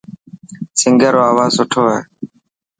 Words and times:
سنگار 0.79 1.13
رو 1.15 1.21
آواز 1.31 1.51
سٺو 1.57 1.81
هي. 1.91 1.99